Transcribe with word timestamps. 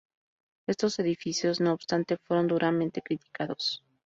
Estos 0.67 0.97
edificios 0.97 1.61
no 1.61 1.73
obstante 1.73 2.17
fueron 2.23 2.47
duramente 2.47 3.03
criticados. 3.03 3.83